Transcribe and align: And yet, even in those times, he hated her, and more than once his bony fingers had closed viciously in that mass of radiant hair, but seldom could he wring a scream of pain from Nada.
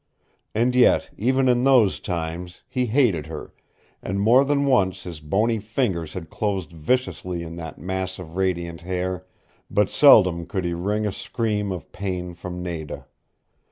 And 0.55 0.73
yet, 0.73 1.11
even 1.15 1.47
in 1.47 1.61
those 1.61 1.99
times, 1.99 2.63
he 2.67 2.87
hated 2.87 3.27
her, 3.27 3.53
and 4.01 4.19
more 4.19 4.43
than 4.43 4.65
once 4.65 5.03
his 5.03 5.19
bony 5.19 5.59
fingers 5.59 6.13
had 6.13 6.31
closed 6.31 6.71
viciously 6.71 7.43
in 7.43 7.55
that 7.57 7.77
mass 7.77 8.17
of 8.17 8.35
radiant 8.35 8.81
hair, 8.81 9.27
but 9.69 9.91
seldom 9.91 10.47
could 10.47 10.65
he 10.65 10.73
wring 10.73 11.05
a 11.05 11.11
scream 11.11 11.71
of 11.71 11.91
pain 11.91 12.33
from 12.33 12.63
Nada. 12.63 13.05